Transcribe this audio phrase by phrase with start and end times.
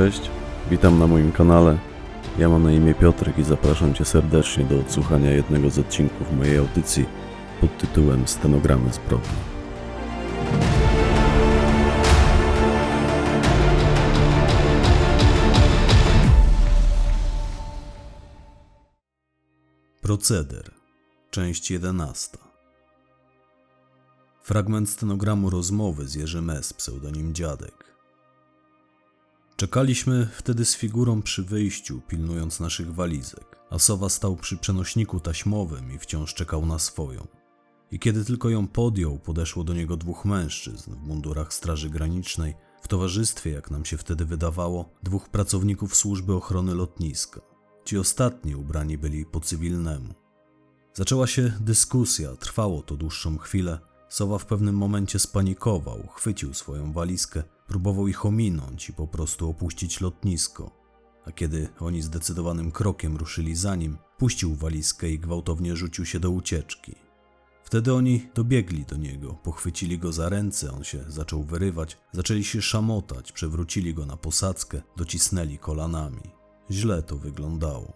[0.00, 0.30] Cześć,
[0.70, 1.78] witam na moim kanale.
[2.38, 6.58] Ja mam na imię Piotrek i zapraszam Cię serdecznie do odsłuchania jednego z odcinków mojej
[6.58, 7.06] audycji
[7.60, 9.28] pod tytułem Stenogramy zbrodni.
[20.02, 20.70] Proceder,
[21.30, 22.38] część 11.
[24.42, 26.72] Fragment stenogramu rozmowy z Jerzym S.
[26.72, 27.89] pseudonim Dziadek.
[29.60, 35.92] Czekaliśmy wtedy z figurą przy wyjściu, pilnując naszych walizek, a Sowa stał przy przenośniku taśmowym
[35.92, 37.26] i wciąż czekał na swoją.
[37.90, 42.88] I kiedy tylko ją podjął, podeszło do niego dwóch mężczyzn w mundurach Straży Granicznej, w
[42.88, 47.40] towarzystwie, jak nam się wtedy wydawało, dwóch pracowników służby ochrony lotniska.
[47.84, 50.14] Ci ostatni ubrani byli po cywilnemu.
[50.94, 53.78] Zaczęła się dyskusja, trwało to dłuższą chwilę.
[54.08, 60.00] Sowa w pewnym momencie spanikował, chwycił swoją walizkę, próbował ich ominąć i po prostu opuścić
[60.00, 60.70] lotnisko.
[61.24, 66.30] A kiedy oni zdecydowanym krokiem ruszyli za nim, puścił walizkę i gwałtownie rzucił się do
[66.30, 66.94] ucieczki.
[67.64, 72.62] Wtedy oni dobiegli do niego, pochwycili go za ręce, on się zaczął wyrywać, zaczęli się
[72.62, 76.22] szamotać, przewrócili go na posadzkę, docisnęli kolanami.
[76.70, 77.92] Źle to wyglądało.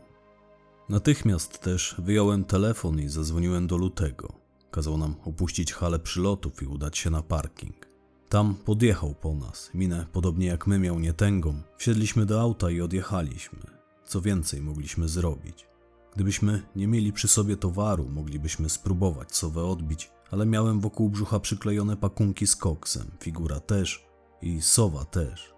[0.89, 4.33] Natychmiast też wyjąłem telefon i zadzwoniłem do Lutego.
[4.70, 7.93] Kazał nam opuścić halę przylotów i udać się na parking.
[8.34, 11.62] Tam podjechał po nas, minę podobnie jak my miał nietęgą.
[11.77, 13.58] Wsiedliśmy do auta i odjechaliśmy.
[14.04, 15.66] Co więcej mogliśmy zrobić?
[16.14, 21.96] Gdybyśmy nie mieli przy sobie towaru, moglibyśmy spróbować sowę odbić, ale miałem wokół brzucha przyklejone
[21.96, 24.06] pakunki z koksem, figura też
[24.42, 25.55] i sowa też.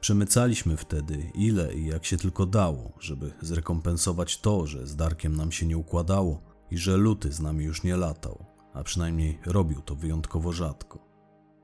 [0.00, 5.52] Przemycaliśmy wtedy ile i jak się tylko dało, żeby zrekompensować to, że z Darkiem nam
[5.52, 8.44] się nie układało i że luty z nami już nie latał,
[8.74, 11.07] a przynajmniej robił to wyjątkowo rzadko.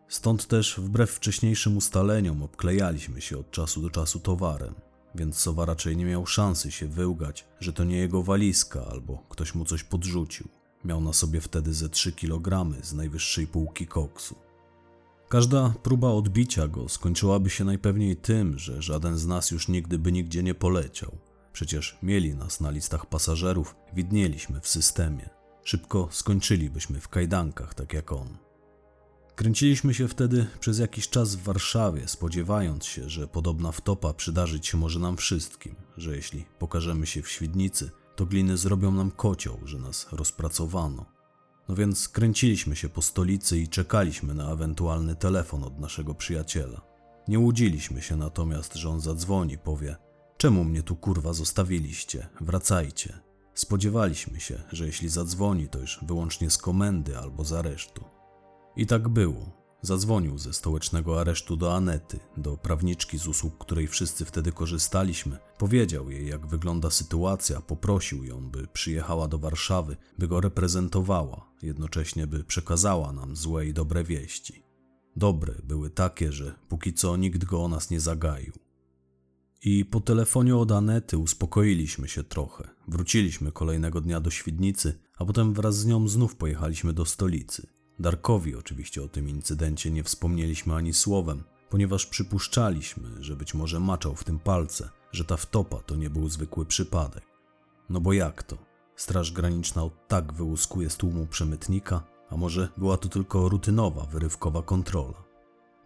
[0.08, 4.74] Stąd też, wbrew wcześniejszym ustaleniom, obklejaliśmy się od czasu do czasu towarem,
[5.14, 9.54] więc Sowa raczej nie miał szansy się wyłgać, że to nie jego walizka albo ktoś
[9.54, 10.48] mu coś podrzucił.
[10.84, 14.36] Miał na sobie wtedy ze 3 kg z najwyższej półki koksu.
[15.28, 20.12] Każda próba odbicia go skończyłaby się najpewniej tym, że żaden z nas już nigdy by
[20.12, 21.18] nigdzie nie poleciał.
[21.52, 25.28] Przecież mieli nas na listach pasażerów, widnieliśmy w systemie.
[25.64, 28.43] Szybko skończylibyśmy w kajdankach, tak jak on.
[29.36, 34.78] Kręciliśmy się wtedy przez jakiś czas w Warszawie, spodziewając się, że podobna wtopa przydarzyć się
[34.78, 39.78] może nam wszystkim, że jeśli pokażemy się w Świdnicy, to gliny zrobią nam kocioł, że
[39.78, 41.06] nas rozpracowano.
[41.68, 46.80] No więc kręciliśmy się po stolicy i czekaliśmy na ewentualny telefon od naszego przyjaciela.
[47.28, 49.96] Nie łudziliśmy się natomiast, że on zadzwoni, powie:
[50.36, 52.28] Czemu mnie tu kurwa zostawiliście?
[52.40, 53.18] Wracajcie.
[53.54, 58.13] Spodziewaliśmy się, że jeśli zadzwoni, to już wyłącznie z komendy albo z aresztu.
[58.76, 59.64] I tak było.
[59.82, 65.38] Zadzwonił ze stołecznego aresztu do Anety, do prawniczki z usług, której wszyscy wtedy korzystaliśmy.
[65.58, 72.26] Powiedział jej, jak wygląda sytuacja, poprosił ją, by przyjechała do Warszawy, by go reprezentowała, jednocześnie
[72.26, 74.62] by przekazała nam złe i dobre wieści.
[75.16, 78.52] Dobre były takie, że póki co nikt go o nas nie zagaił.
[79.62, 82.68] I po telefonie od Anety uspokoiliśmy się trochę.
[82.88, 87.66] Wróciliśmy kolejnego dnia do Świdnicy, a potem wraz z nią znów pojechaliśmy do stolicy.
[87.98, 94.14] Darkowi oczywiście o tym incydencie nie wspomnieliśmy ani słowem, ponieważ przypuszczaliśmy, że być może maczał
[94.14, 97.24] w tym palce, że ta wtopa to nie był zwykły przypadek.
[97.88, 98.58] No bo jak to?
[98.96, 104.62] Straż Graniczna od tak wyłuskuje z tłumu przemytnika, a może była to tylko rutynowa, wyrywkowa
[104.62, 105.24] kontrola.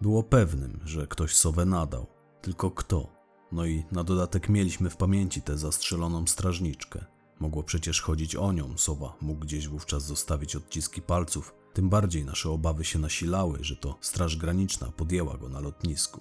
[0.00, 2.06] Było pewnym, że ktoś sowę nadał,
[2.42, 3.12] tylko kto?
[3.52, 7.04] No i na dodatek mieliśmy w pamięci tę zastrzeloną strażniczkę.
[7.40, 12.50] Mogło przecież chodzić o nią, Sowa mógł gdzieś wówczas zostawić odciski palców, tym bardziej nasze
[12.50, 16.20] obawy się nasilały, że to Straż Graniczna podjęła go na lotnisku.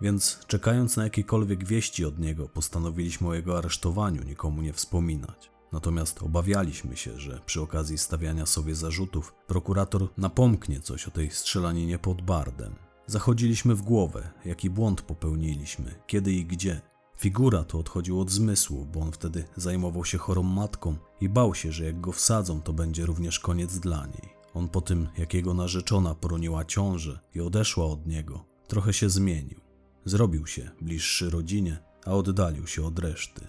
[0.00, 5.50] Więc czekając na jakiekolwiek wieści od niego, postanowiliśmy o jego aresztowaniu nikomu nie wspominać.
[5.72, 11.98] Natomiast obawialiśmy się, że przy okazji stawiania sobie zarzutów prokurator napomknie coś o tej strzelaninie
[11.98, 12.74] pod bardem.
[13.06, 16.80] Zachodziliśmy w głowę, jaki błąd popełniliśmy, kiedy i gdzie.
[17.16, 21.72] Figura to odchodził od zmysłu, bo on wtedy zajmował się chorą matką i bał się,
[21.72, 24.34] że jak go wsadzą, to będzie również koniec dla niej.
[24.54, 29.60] On po tym, jak jego narzeczona poroniła ciążę i odeszła od niego, trochę się zmienił.
[30.04, 33.46] Zrobił się bliższy rodzinie, a oddalił się od reszty.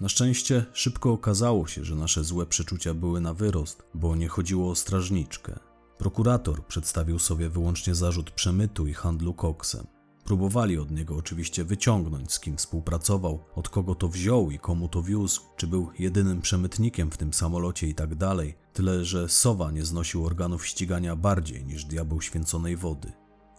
[0.00, 4.70] Na szczęście szybko okazało się, że nasze złe przeczucia były na wyrost, bo nie chodziło
[4.70, 5.58] o strażniczkę.
[5.98, 9.86] Prokurator przedstawił sobie wyłącznie zarzut przemytu i handlu koksem.
[10.30, 15.02] Próbowali od niego oczywiście wyciągnąć, z kim współpracował, od kogo to wziął i komu to
[15.02, 19.84] wiózł, czy był jedynym przemytnikiem w tym samolocie i tak dalej, tyle że Sowa nie
[19.84, 23.12] znosił organów ścigania bardziej niż diabeł święconej wody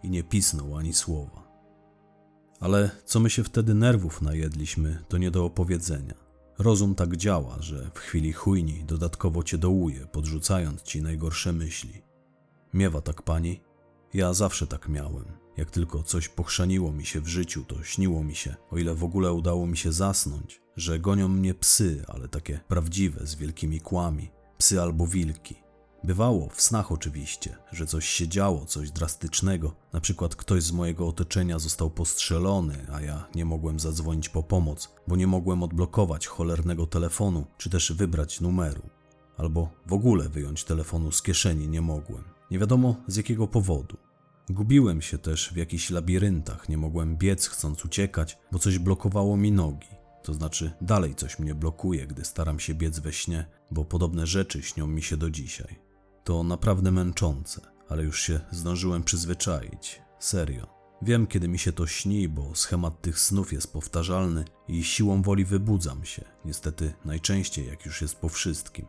[0.04, 1.48] i nie pisnął ani słowa.
[2.60, 6.16] Ale co my się wtedy nerwów najedliśmy, to nie do opowiedzenia.
[6.60, 12.02] Rozum tak działa, że w chwili chujni dodatkowo cię dołuje, podrzucając ci najgorsze myśli.
[12.74, 13.71] Miewa tak pani?
[14.14, 15.26] Ja zawsze tak miałem.
[15.58, 19.04] Jak tylko coś pochrzaniło mi się w życiu, to śniło mi się, o ile w
[19.04, 24.32] ogóle udało mi się zasnąć, że gonią mnie psy, ale takie prawdziwe, z wielkimi kłami,
[24.58, 25.56] psy albo wilki.
[26.04, 29.76] Bywało, w snach oczywiście, że coś się działo, coś drastycznego.
[29.94, 34.90] Na przykład ktoś z mojego otoczenia został postrzelony, a ja nie mogłem zadzwonić po pomoc,
[35.08, 38.82] bo nie mogłem odblokować cholernego telefonu, czy też wybrać numeru.
[39.38, 42.41] Albo w ogóle wyjąć telefonu z kieszeni nie mogłem.
[42.52, 43.98] Nie wiadomo z jakiego powodu.
[44.50, 49.52] Gubiłem się też w jakichś labiryntach, nie mogłem biec chcąc uciekać, bo coś blokowało mi
[49.52, 49.88] nogi.
[50.24, 54.64] To znaczy, dalej coś mnie blokuje, gdy staram się biec we śnie, bo podobne rzeczy
[54.64, 55.80] śnią mi się do dzisiaj.
[56.24, 60.02] To naprawdę męczące, ale już się zdążyłem przyzwyczaić.
[60.20, 60.68] Serio.
[61.02, 65.46] Wiem, kiedy mi się to śni, bo schemat tych snów jest powtarzalny i siłą woli
[65.46, 68.86] wybudzam się, niestety najczęściej, jak już jest po wszystkim.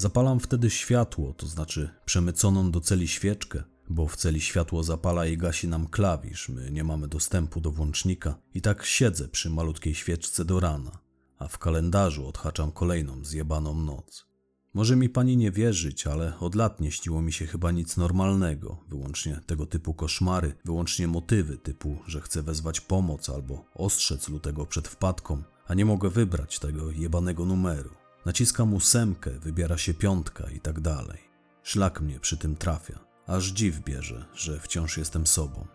[0.00, 5.36] Zapalam wtedy światło, to znaczy przemyconą do celi świeczkę, bo w celi światło zapala i
[5.36, 10.44] gasi nam klawisz, my nie mamy dostępu do włącznika i tak siedzę przy malutkiej świeczce
[10.44, 10.98] do rana,
[11.38, 14.26] a w kalendarzu odhaczam kolejną zjebaną noc.
[14.74, 18.84] Może mi pani nie wierzyć, ale od lat nie śniło mi się chyba nic normalnego,
[18.88, 24.88] wyłącznie tego typu koszmary, wyłącznie motywy typu, że chcę wezwać pomoc albo ostrzec lutego przed
[24.88, 27.97] wpadką, a nie mogę wybrać tego jebanego numeru.
[28.28, 31.18] Naciskam ósemkę, wybiera się piątka i tak dalej.
[31.62, 35.66] Szlak mnie przy tym trafia, aż dziw bierze, że wciąż jestem sobą.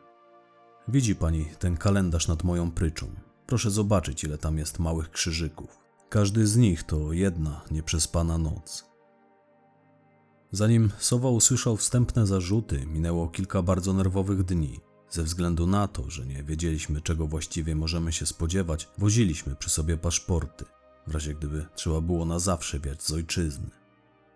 [0.87, 3.07] Widzi pani ten kalendarz nad moją pryczą.
[3.47, 5.79] Proszę zobaczyć, ile tam jest małych krzyżyków.
[6.09, 8.85] Każdy z nich to jedna nieprzespana noc.
[10.51, 14.79] Zanim Sowa usłyszał wstępne zarzuty, minęło kilka bardzo nerwowych dni.
[15.09, 19.97] Ze względu na to, że nie wiedzieliśmy, czego właściwie możemy się spodziewać, woziliśmy przy sobie
[19.97, 20.65] paszporty,
[21.07, 23.69] w razie gdyby trzeba było na zawsze wiać z ojczyzny.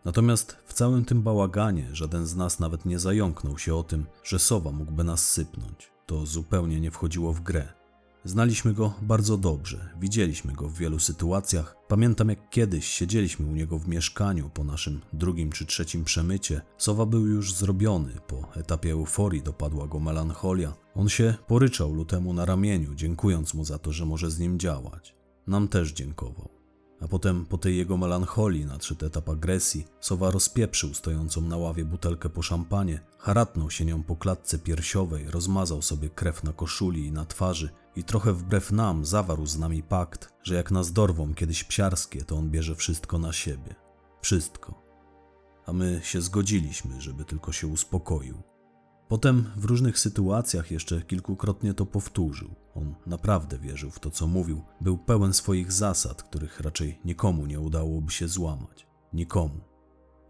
[0.06, 4.40] Natomiast w całym tym bałaganie żaden z nas nawet nie zająknął się o tym, że
[4.40, 5.92] Sowa mógłby nas sypnąć.
[6.06, 7.78] To zupełnie nie wchodziło w grę.
[8.24, 11.76] Znaliśmy go bardzo dobrze, widzieliśmy go w wielu sytuacjach.
[11.88, 16.62] Pamiętam, jak kiedyś siedzieliśmy u niego w mieszkaniu po naszym drugim czy trzecim przemycie.
[16.78, 20.74] Sowa był już zrobiony, po etapie euforii dopadła go melancholia.
[20.96, 25.16] On się poryczał lutemu na ramieniu, dziękując mu za to, że może z nim działać.
[25.48, 26.57] Nam też dziękował.
[27.02, 29.86] A potem, po tej jego melancholii, nadszedł etap agresji.
[30.00, 35.82] Sowa rozpieprzył stojącą na ławie butelkę po szampanie, haratnął się nią po klatce piersiowej, rozmazał
[35.82, 40.34] sobie krew na koszuli i na twarzy i trochę wbrew nam zawarł z nami pakt,
[40.44, 43.76] że jak nas dorwą kiedyś psiarskie, to on bierze wszystko na siebie.
[44.22, 44.82] Wszystko.
[45.66, 48.42] A my się zgodziliśmy, żeby tylko się uspokoił.
[49.08, 52.56] Potem w różnych sytuacjach jeszcze kilkukrotnie to powtórzył.
[52.78, 54.62] On naprawdę wierzył w to, co mówił.
[54.82, 58.88] Był pełen swoich zasad, których raczej nikomu nie udałoby się złamać.
[59.14, 59.60] Nikomu.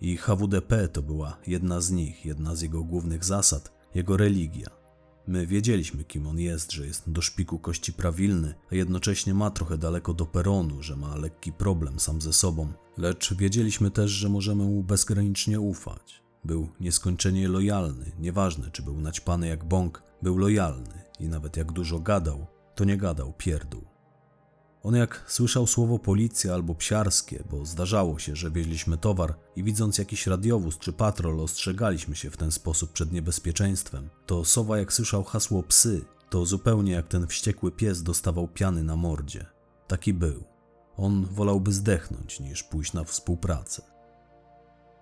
[0.01, 4.69] I HWDP to była jedna z nich, jedna z jego głównych zasad, jego religia.
[5.27, 9.77] My wiedzieliśmy, kim on jest, że jest do szpiku kości prawilny, a jednocześnie ma trochę
[9.77, 14.63] daleko do peronu, że ma lekki problem sam ze sobą, lecz wiedzieliśmy też, że możemy
[14.63, 16.23] mu bezgranicznie ufać.
[16.45, 21.99] Był nieskończenie lojalny, nieważne czy był naćpany jak bąk, był lojalny i nawet jak dużo
[21.99, 23.81] gadał, to nie gadał pierdół.
[24.83, 29.97] On jak słyszał słowo policja albo psiarskie, bo zdarzało się, że wieźliśmy towar i widząc
[29.97, 35.23] jakiś radiowóz czy patrol ostrzegaliśmy się w ten sposób przed niebezpieczeństwem, to Sowa jak słyszał
[35.23, 39.45] hasło psy, to zupełnie jak ten wściekły pies dostawał piany na mordzie.
[39.87, 40.43] Taki był.
[40.97, 43.96] On wolałby zdechnąć niż pójść na współpracę.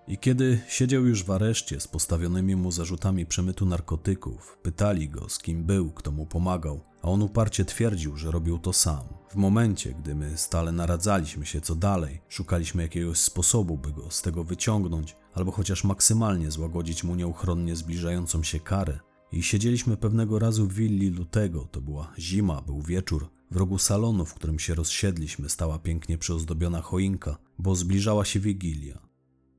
[0.08, 5.38] I kiedy siedział już w areszcie z postawionymi mu zarzutami przemytu narkotyków, pytali go, z
[5.38, 9.04] kim był, kto mu pomagał, a on uparcie twierdził, że robił to sam.
[9.30, 14.22] W momencie, gdy my stale naradzaliśmy się co dalej, szukaliśmy jakiegoś sposobu, by go z
[14.22, 18.98] tego wyciągnąć, albo chociaż maksymalnie złagodzić mu nieuchronnie zbliżającą się karę.
[19.32, 23.28] I siedzieliśmy pewnego razu w willi lutego, to była zima, był wieczór.
[23.50, 29.05] W rogu salonu, w którym się rozsiedliśmy, stała pięknie przyozdobiona choinka, bo zbliżała się wigilia.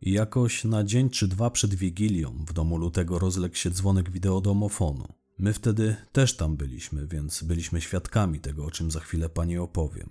[0.02, 5.08] Jakoś na dzień czy dwa przed Wigilią w domu lutego rozległ się dzwonek wideodomofonu.
[5.40, 10.10] My wtedy też tam byliśmy, więc byliśmy świadkami tego, o czym za chwilę pani opowiem.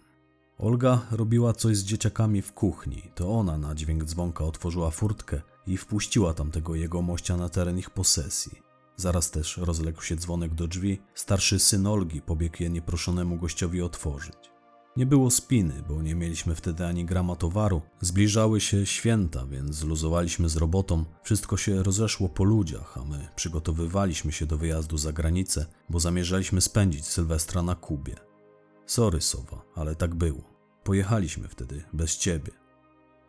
[0.59, 3.03] Olga robiła coś z dzieciakami w kuchni.
[3.15, 8.53] To ona na dźwięk dzwonka otworzyła furtkę i wpuściła tamtego jegomościa na teren ich posesji.
[8.97, 10.99] Zaraz też rozległ się dzwonek do drzwi.
[11.15, 14.56] Starszy syn Olgi pobiegł je nieproszonemu gościowi otworzyć.
[14.97, 17.83] Nie było spiny, bo nie mieliśmy wtedy ani grama towaru.
[18.01, 21.05] Zbliżały się święta, więc zluzowaliśmy z robotą.
[21.23, 26.61] Wszystko się rozeszło po ludziach, a my przygotowywaliśmy się do wyjazdu za granicę, bo zamierzaliśmy
[26.61, 28.17] spędzić Sylwestra na Kubie.
[28.87, 30.43] Sorry, Sowa, ale tak było.
[30.85, 32.66] Pojechaliśmy wtedy bez ciebie.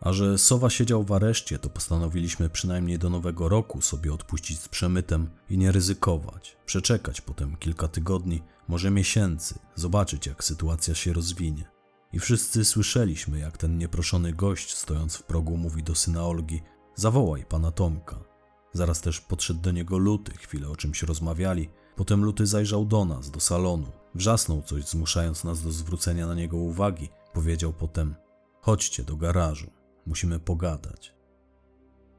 [0.02, 4.68] A że Sowa siedział w areszcie, to postanowiliśmy przynajmniej do nowego roku sobie odpuścić z
[4.68, 6.58] przemytem i nie ryzykować.
[6.66, 11.64] Przeczekać potem kilka tygodni, może miesięcy, zobaczyć jak sytuacja się rozwinie.
[12.14, 16.62] I wszyscy słyszeliśmy, jak ten nieproszony gość, stojąc w progu, mówi do syna Olgi:
[16.96, 18.20] Zawołaj pana Tomka.
[18.74, 21.70] Zaraz też podszedł do niego Luty, chwilę o czymś rozmawiali.
[21.96, 23.92] Potem Luty zajrzał do nas, do salonu.
[24.16, 27.10] Wrzasnął coś, zmuszając nas do zwrócenia na niego uwagi.
[27.34, 28.16] Powiedział potem:
[28.62, 29.68] Chodźcie do garażu,
[30.08, 31.14] musimy pogadać.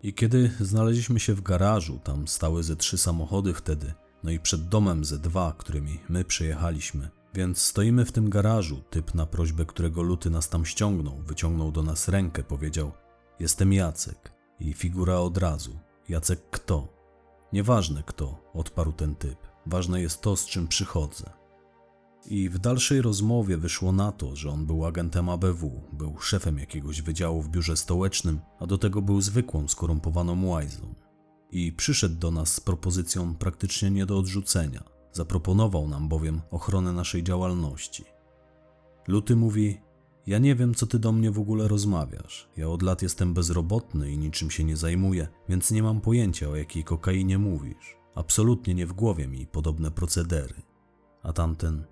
[0.02, 4.68] I kiedy znaleźliśmy się w garażu, tam stały ze trzy samochody wtedy, no i przed
[4.68, 7.08] domem ze dwa, którymi my przyjechaliśmy.
[7.34, 8.82] Więc stoimy w tym garażu.
[8.90, 12.92] Typ na prośbę, którego Luty nas tam ściągnął, wyciągnął do nas rękę, powiedział:
[13.40, 14.32] Jestem Jacek.
[14.60, 15.78] I figura od razu:
[16.08, 16.88] Jacek kto?
[17.52, 19.38] Nieważne kto, odparł ten typ.
[19.66, 21.37] Ważne jest to, z czym przychodzę.
[22.26, 27.02] I w dalszej rozmowie wyszło na to, że on był agentem ABW, był szefem jakiegoś
[27.02, 30.94] wydziału w biurze stołecznym, a do tego był zwykłą, skorumpowaną łajzą.
[31.50, 34.84] I przyszedł do nas z propozycją praktycznie nie do odrzucenia.
[35.12, 38.04] Zaproponował nam bowiem ochronę naszej działalności.
[39.08, 39.80] Luty mówi:
[40.26, 42.48] Ja nie wiem, co ty do mnie w ogóle rozmawiasz.
[42.56, 46.56] Ja od lat jestem bezrobotny i niczym się nie zajmuję, więc nie mam pojęcia, o
[46.56, 47.96] jakiej kokainie mówisz.
[48.14, 50.62] Absolutnie nie w głowie mi podobne procedery.
[51.22, 51.84] A tamten: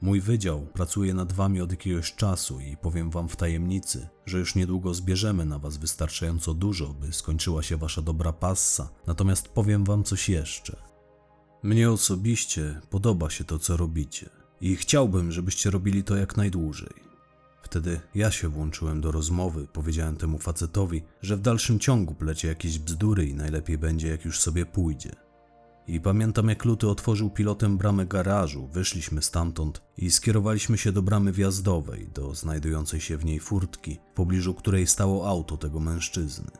[0.00, 4.54] Mój wydział pracuje nad wami od jakiegoś czasu i powiem wam w tajemnicy, że już
[4.54, 8.88] niedługo zbierzemy na was wystarczająco dużo, by skończyła się wasza dobra passa.
[9.06, 10.76] Natomiast powiem wam coś jeszcze.
[11.62, 17.04] Mnie osobiście podoba się to, co robicie i chciałbym, żebyście robili to jak najdłużej.
[17.62, 22.78] Wtedy ja się włączyłem do rozmowy, powiedziałem temu facetowi, że w dalszym ciągu plecie jakieś
[22.78, 25.23] bzdury i najlepiej będzie, jak już sobie pójdzie.
[25.86, 31.32] I pamiętam, jak Luty otworzył pilotem bramę garażu, wyszliśmy stamtąd i skierowaliśmy się do bramy
[31.32, 36.50] wjazdowej, do znajdującej się w niej furtki, w pobliżu której stało auto tego mężczyzny.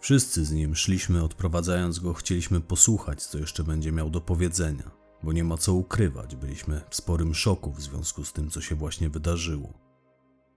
[0.00, 4.90] Wszyscy z nim szliśmy, odprowadzając go, chcieliśmy posłuchać, co jeszcze będzie miał do powiedzenia,
[5.22, 8.74] bo nie ma co ukrywać, byliśmy w sporym szoku w związku z tym, co się
[8.74, 9.83] właśnie wydarzyło.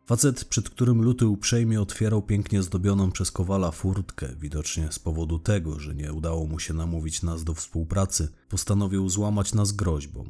[0.07, 5.79] Facet, przed którym Luty uprzejmie otwierał pięknie zdobioną przez Kowala furtkę, widocznie z powodu tego,
[5.79, 10.29] że nie udało mu się namówić nas do współpracy, postanowił złamać nas groźbą.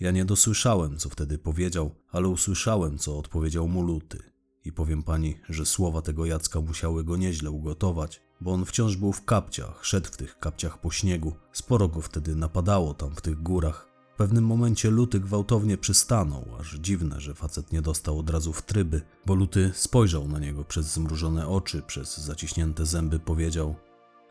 [0.00, 4.22] Ja nie dosłyszałem, co wtedy powiedział, ale usłyszałem, co odpowiedział mu Luty.
[4.64, 9.12] I powiem pani, że słowa tego Jacka musiały go nieźle ugotować, bo on wciąż był
[9.12, 13.42] w kapciach, szedł w tych kapciach po śniegu, sporo go wtedy napadało tam w tych
[13.42, 13.89] górach,
[14.20, 19.02] pewnym momencie Luty gwałtownie przystanął, aż dziwne, że facet nie dostał od razu w tryby,
[19.26, 23.74] bo Luty spojrzał na niego przez zmrużone oczy, przez zaciśnięte zęby powiedział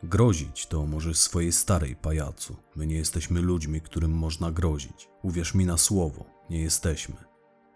[0.04, 2.56] Grozić to możesz swojej starej pajacu.
[2.76, 5.10] My nie jesteśmy ludźmi, którym można grozić.
[5.22, 7.16] Uwierz mi na słowo, nie jesteśmy.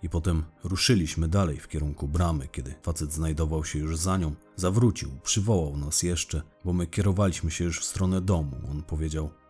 [0.03, 4.36] I potem ruszyliśmy dalej w kierunku bramy, kiedy facet znajdował się już za nią.
[4.55, 8.58] Zawrócił, przywołał nas jeszcze, bo my kierowaliśmy się już w stronę domu.
[8.72, 9.29] On powiedział–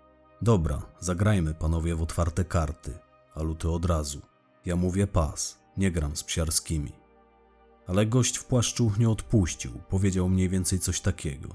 [0.43, 2.93] Dobra, zagrajmy panowie w otwarte karty,
[3.35, 4.21] a luty od razu.
[4.65, 6.91] Ja mówię pas, nie gram z psiarskimi.
[7.87, 11.49] Ale gość w płaszczu nie odpuścił, powiedział mniej więcej coś takiego.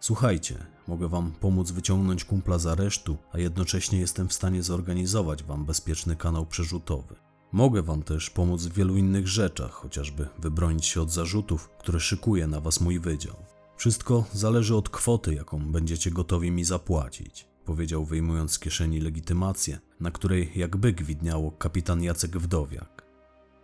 [0.00, 5.64] Słuchajcie, mogę wam pomóc wyciągnąć kumpla z aresztu, a jednocześnie jestem w stanie zorganizować wam
[5.64, 7.14] bezpieczny kanał przerzutowy.
[7.52, 12.46] Mogę wam też pomóc w wielu innych rzeczach, chociażby wybronić się od zarzutów, które szykuje
[12.46, 13.36] na was mój wydział.
[13.76, 20.10] Wszystko zależy od kwoty, jaką będziecie gotowi mi zapłacić powiedział wyjmując z kieszeni legitymację, na
[20.10, 23.02] której jak byk widniało kapitan Jacek Wdowiak.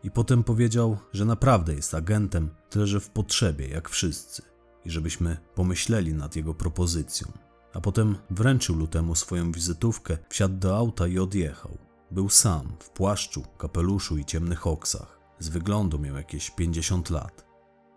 [0.02, 4.42] I potem powiedział, że naprawdę jest agentem, tyle że w potrzebie, jak wszyscy,
[4.84, 7.32] i żebyśmy pomyśleli nad jego propozycją.
[7.74, 11.78] A potem wręczył lutemu swoją wizytówkę, wsiadł do auta i odjechał.
[12.10, 15.18] Był sam, w płaszczu, kapeluszu i ciemnych oksach.
[15.38, 17.47] Z wyglądu miał jakieś 50 lat.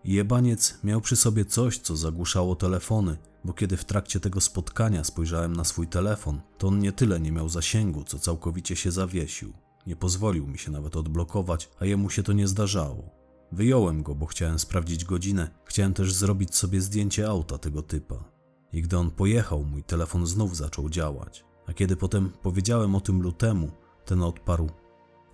[0.04, 5.56] Jebaniec miał przy sobie coś, co zagłuszało telefony, bo kiedy w trakcie tego spotkania spojrzałem
[5.56, 9.52] na swój telefon, to on nie tyle nie miał zasięgu, co całkowicie się zawiesił.
[9.86, 13.10] Nie pozwolił mi się nawet odblokować, a jemu się to nie zdarzało.
[13.52, 18.24] Wyjąłem go, bo chciałem sprawdzić godzinę, chciałem też zrobić sobie zdjęcie auta tego typa.
[18.72, 21.44] I gdy on pojechał, mój telefon znów zaczął działać.
[21.66, 23.70] A kiedy potem powiedziałem o tym lutemu,
[24.04, 24.70] ten odparł: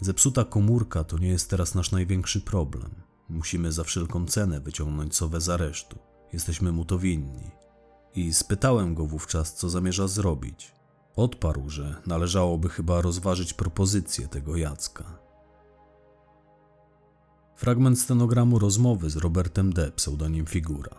[0.01, 3.08] Zepsuta komórka to nie jest teraz nasz największy problem.
[3.29, 5.99] Musimy za wszelką cenę wyciągnąć Sowę z aresztu.
[6.33, 7.51] Jesteśmy mu to winni.
[8.15, 10.73] I spytałem go wówczas, co zamierza zrobić.
[11.17, 15.19] Odparł, że należałoby chyba rozważyć propozycję tego Jacka.
[17.57, 20.97] Fragment stenogramu rozmowy z Robertem D., pseudonim Figura.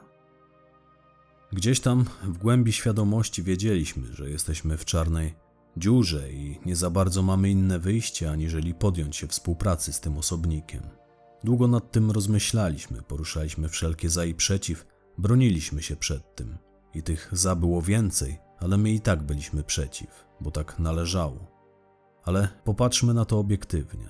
[1.54, 5.36] Gdzieś tam w głębi świadomości wiedzieliśmy, że jesteśmy w czarnej
[5.78, 10.99] dziurze i nie za bardzo mamy inne wyjście, aniżeli podjąć się współpracy z tym osobnikiem.
[11.44, 14.86] Długo nad tym rozmyślaliśmy, poruszaliśmy wszelkie za i przeciw,
[15.18, 16.58] broniliśmy się przed tym.
[16.94, 21.48] I tych za było więcej, ale my i tak byliśmy przeciw, bo tak należało.
[22.24, 24.10] Ale popatrzmy na to obiektywnie.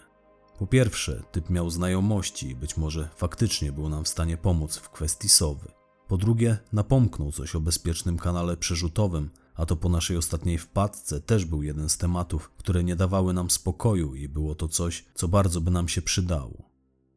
[0.59, 4.89] Po pierwsze, typ miał znajomości i być może faktycznie był nam w stanie pomóc w
[4.89, 5.71] kwestii sowy.
[6.07, 11.45] Po drugie, napomknął coś o bezpiecznym kanale przerzutowym, a to po naszej ostatniej wpadce też
[11.45, 15.61] był jeden z tematów, które nie dawały nam spokoju i było to coś, co bardzo
[15.61, 16.68] by nam się przydało.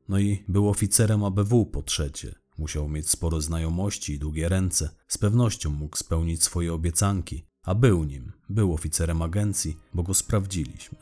[0.08, 2.34] No i był oficerem ABW po trzecie.
[2.58, 4.90] Musiał mieć sporo znajomości i długie ręce.
[5.08, 8.32] Z pewnością mógł spełnić swoje obiecanki, a był nim.
[8.48, 10.98] Był oficerem agencji, bo go sprawdziliśmy.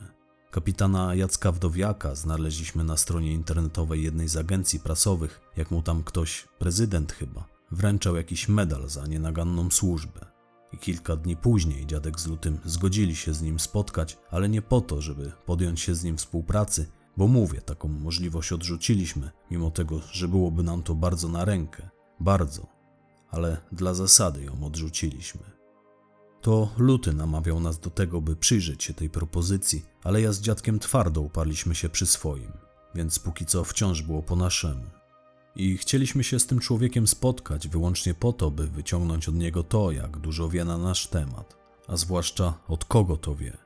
[0.51, 6.47] Kapitana Jacka Wdowiaka znaleźliśmy na stronie internetowej jednej z agencji prasowych, jak mu tam ktoś,
[6.59, 10.25] prezydent chyba, wręczał jakiś medal za nienaganną służbę.
[10.73, 14.81] I kilka dni później dziadek z Lutym zgodzili się z nim spotkać, ale nie po
[14.81, 16.85] to, żeby podjąć się z nim współpracy,
[17.17, 21.89] bo mówię, taką możliwość odrzuciliśmy, mimo tego, że byłoby nam to bardzo na rękę.
[22.19, 22.67] Bardzo.
[23.29, 25.41] Ale dla zasady ją odrzuciliśmy.
[26.41, 30.79] To Luty namawiał nas do tego, by przyjrzeć się tej propozycji, ale ja z dziadkiem
[30.79, 32.51] twardo uparliśmy się przy swoim,
[32.95, 34.83] więc póki co wciąż było po naszemu.
[35.55, 39.91] I chcieliśmy się z tym człowiekiem spotkać wyłącznie po to, by wyciągnąć od niego to,
[39.91, 43.57] jak dużo wie na nasz temat, a zwłaszcza od kogo to wie.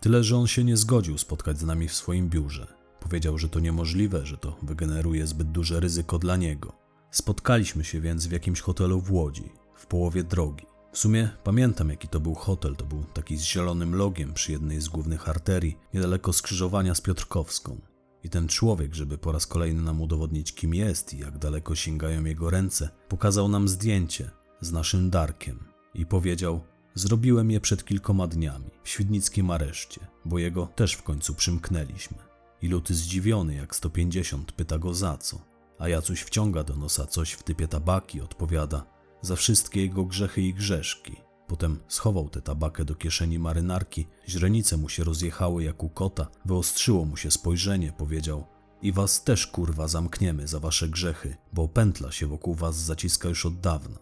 [0.00, 2.77] Tyle, że on się nie zgodził spotkać z nami w swoim biurze.
[3.00, 6.72] Powiedział, że to niemożliwe, że to wygeneruje zbyt duże ryzyko dla niego.
[7.10, 10.66] Spotkaliśmy się więc w jakimś hotelu w Łodzi, w połowie drogi.
[10.92, 12.76] W sumie pamiętam, jaki to był hotel.
[12.76, 17.80] To był taki z zielonym logiem przy jednej z głównych arterii, niedaleko skrzyżowania z Piotrkowską.
[18.24, 22.24] I ten człowiek, żeby po raz kolejny nam udowodnić, kim jest i jak daleko sięgają
[22.24, 24.30] jego ręce, pokazał nam zdjęcie
[24.60, 25.58] z naszym Darkiem
[25.94, 26.60] i powiedział:
[26.94, 32.27] Zrobiłem je przed kilkoma dniami w świdnickim areszcie, bo jego też w końcu przymknęliśmy.
[32.62, 35.40] I Luty zdziwiony jak 150 pyta go za co,
[35.78, 38.86] a Jacuś wciąga do nosa coś w typie tabaki, odpowiada
[39.22, 41.16] za wszystkie jego grzechy i grzeszki.
[41.46, 47.04] Potem schował tę tabakę do kieszeni marynarki, źrenice mu się rozjechały jak u kota, wyostrzyło
[47.04, 48.46] mu się spojrzenie, powiedział
[48.82, 53.46] i was też kurwa zamkniemy za wasze grzechy, bo pętla się wokół was zaciska już
[53.46, 53.98] od dawna.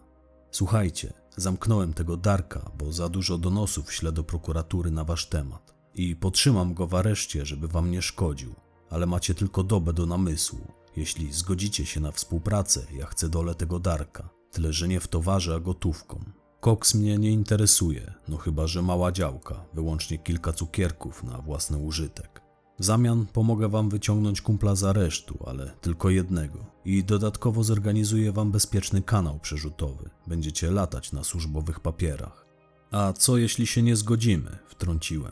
[0.51, 6.15] Słuchajcie, zamknąłem tego Darka, bo za dużo donosów ślę do prokuratury na wasz temat i
[6.15, 8.55] potrzymam go w areszcie, żeby wam nie szkodził,
[8.89, 10.59] ale macie tylko dobę do namysłu.
[10.95, 15.55] Jeśli zgodzicie się na współpracę, ja chcę dole tego Darka, tyle że nie w towarze,
[15.55, 16.23] a gotówką.
[16.59, 22.41] Koks mnie nie interesuje, no chyba że mała działka, wyłącznie kilka cukierków na własny użytek.
[22.79, 26.65] W zamian pomogę wam wyciągnąć kumpla z aresztu, ale tylko jednego.
[26.85, 30.09] I dodatkowo zorganizuję wam bezpieczny kanał przerzutowy.
[30.27, 32.45] Będziecie latać na służbowych papierach.
[32.91, 34.57] A co jeśli się nie zgodzimy?
[34.67, 35.31] Wtrąciłem.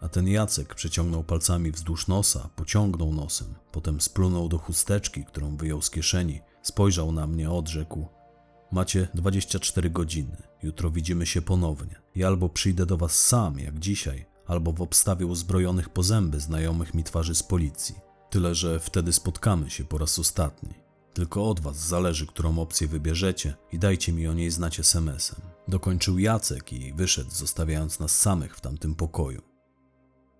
[0.00, 5.82] A ten Jacek przeciągnął palcami wzdłuż nosa, pociągnął nosem, potem splunął do chusteczki, którą wyjął
[5.82, 8.06] z kieszeni, spojrzał na mnie, odrzekł:
[8.72, 10.36] Macie 24 godziny.
[10.62, 12.00] Jutro widzimy się ponownie.
[12.14, 16.94] I albo przyjdę do was sam, jak dzisiaj, albo w obstawie uzbrojonych po zęby znajomych
[16.94, 17.94] mi twarzy z policji.
[18.30, 20.74] Tyle, że wtedy spotkamy się po raz ostatni.
[21.14, 25.40] Tylko od was zależy, którą opcję wybierzecie i dajcie mi o niej znać SMS-em.
[25.68, 29.55] Dokończył Jacek i wyszedł, zostawiając nas samych w tamtym pokoju.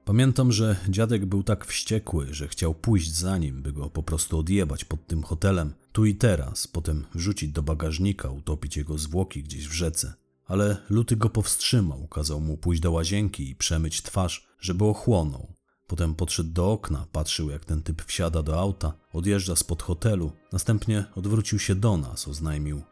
[0.06, 4.38] Pamiętam, że dziadek był tak wściekły, że chciał pójść za nim, by go po prostu
[4.38, 9.68] odjebać pod tym hotelem, tu i teraz, potem wrzucić do bagażnika, utopić jego zwłoki gdzieś
[9.68, 10.14] w rzece.
[10.46, 15.52] Ale Luty go powstrzymał, kazał mu pójść do łazienki i przemyć twarz, żeby ochłonął.
[15.86, 21.04] Potem podszedł do okna, patrzył jak ten typ wsiada do auta, odjeżdża spod hotelu, następnie
[21.14, 22.82] odwrócił się do nas, oznajmił: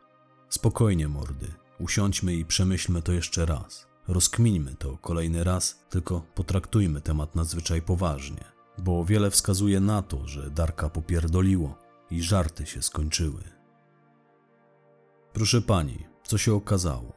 [0.49, 1.47] Spokojnie, mordy,
[1.79, 3.94] usiądźmy i przemyślmy to jeszcze raz.
[4.09, 8.45] Rozkmińmy to kolejny raz, tylko potraktujmy temat nadzwyczaj poważnie,
[8.79, 11.79] bo wiele wskazuje na to, że Darka popierdoliło
[12.11, 13.43] i żarty się skończyły.
[15.33, 17.13] Proszę pani, co się okazało?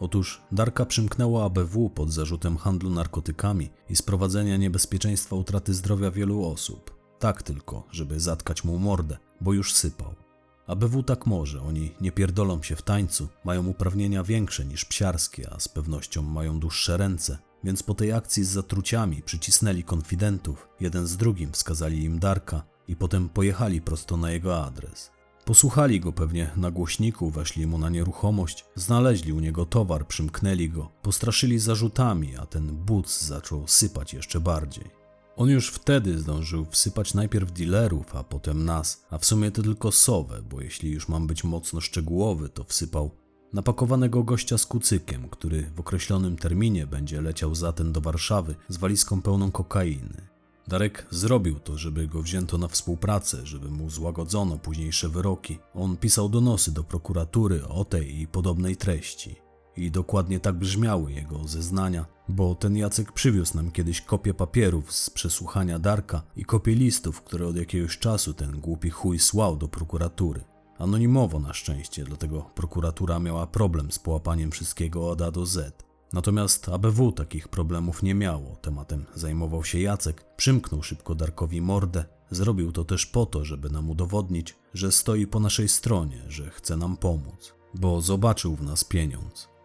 [0.00, 6.96] Otóż Darka przymknęła ABW pod zarzutem handlu narkotykami i sprowadzenia niebezpieczeństwa utraty zdrowia wielu osób.
[7.18, 10.25] Tak tylko, żeby zatkać mu mordę, bo już sypał.
[10.66, 15.60] ABW tak może, oni nie pierdolą się w tańcu, mają uprawnienia większe niż psiarskie, a
[15.60, 17.38] z pewnością mają dłuższe ręce.
[17.64, 22.96] Więc po tej akcji z zatruciami przycisnęli konfidentów, jeden z drugim wskazali im Darka i
[22.96, 25.10] potem pojechali prosto na jego adres.
[25.44, 30.90] Posłuchali go pewnie na głośniku, weszli mu na nieruchomość, znaleźli u niego towar, przymknęli go,
[31.02, 34.95] postraszyli zarzutami, a ten buc zaczął sypać jeszcze bardziej.
[35.36, 39.92] On już wtedy zdążył wsypać najpierw dealerów, a potem nas, a w sumie to tylko
[39.92, 43.10] sowę, bo jeśli już mam być mocno szczegółowy, to wsypał
[43.52, 49.22] napakowanego gościa z kucykiem, który w określonym terminie będzie leciał zatem do Warszawy z walizką
[49.22, 50.28] pełną kokainy.
[50.68, 55.58] Darek zrobił to, żeby go wzięto na współpracę, żeby mu złagodzono późniejsze wyroki.
[55.74, 59.36] On pisał donosy do prokuratury o tej i podobnej treści.
[59.76, 65.10] I dokładnie tak brzmiały jego zeznania, bo ten Jacek przywiózł nam kiedyś kopię papierów z
[65.10, 70.44] przesłuchania Darka i kopię listów, które od jakiegoś czasu ten głupi chuj słał do prokuratury.
[70.78, 75.84] Anonimowo na szczęście, dlatego prokuratura miała problem z połapaniem wszystkiego od A do Z.
[76.12, 78.56] Natomiast ABW takich problemów nie miało.
[78.56, 82.04] Tematem zajmował się Jacek, przymknął szybko Darkowi mordę.
[82.30, 86.76] Zrobił to też po to, żeby nam udowodnić, że stoi po naszej stronie, że chce
[86.76, 89.55] nam pomóc, bo zobaczył w nas pieniądz.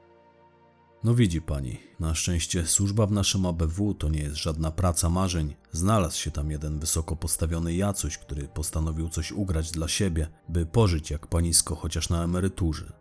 [1.04, 5.56] No widzi pani, na szczęście służba w naszym ABW to nie jest żadna praca marzeń.
[5.72, 11.12] Znalazł się tam jeden wysoko postawiony Jacuś, który postanowił coś ugrać dla siebie, by pożyć
[11.12, 12.94] jak panisko chociaż na emeryturze.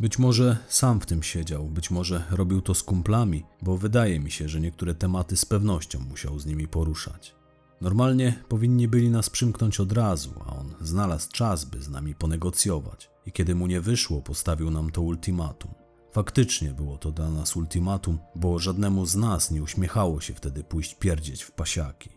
[0.00, 4.30] Być może sam w tym siedział, być może robił to z kumplami, bo wydaje mi
[4.30, 7.34] się, że niektóre tematy z pewnością musiał z nimi poruszać.
[7.80, 13.10] Normalnie powinni byli nas przymknąć od razu, a on znalazł czas, by z nami ponegocjować.
[13.26, 15.85] I kiedy mu nie wyszło, postawił nam to ultimatum.
[16.16, 20.94] Faktycznie było to dla nas ultimatum, bo żadnemu z nas nie uśmiechało się wtedy pójść
[20.94, 22.10] pierdzieć w pasiaki.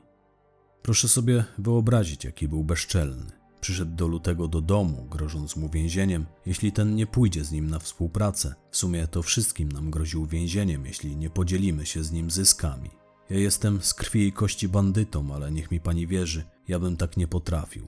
[0.82, 3.32] Proszę sobie wyobrazić, jaki był bezczelny.
[3.62, 7.80] Przyszedł do lutego do domu, grożąc mu więzieniem, jeśli ten nie pójdzie z nim na
[7.80, 8.56] współpracę.
[8.72, 12.90] W sumie to wszystkim nam groził więzieniem, jeśli nie podzielimy się z nim zyskami.
[13.30, 17.18] Ja jestem z krwi i kości bandytą, ale niech mi pani wierzy, ja bym tak
[17.18, 17.88] nie potrafił.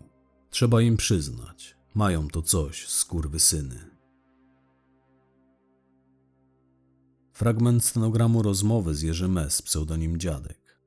[0.50, 1.76] Trzeba im przyznać.
[1.94, 2.88] Mają to coś,
[3.38, 3.91] syny.
[7.42, 10.80] Fragment stenogramu rozmowy z Jerzym S., pseudonim Dziadek.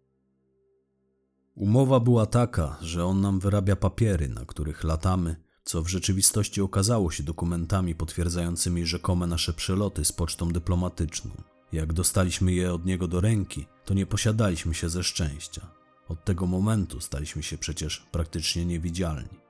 [1.55, 7.11] Umowa była taka, że on nam wyrabia papiery, na których latamy, co w rzeczywistości okazało
[7.11, 11.31] się dokumentami potwierdzającymi rzekome nasze przeloty z pocztą dyplomatyczną.
[11.73, 15.67] Jak dostaliśmy je od niego do ręki, to nie posiadaliśmy się ze szczęścia.
[16.09, 19.44] Od tego momentu staliśmy się przecież praktycznie niewidzialni.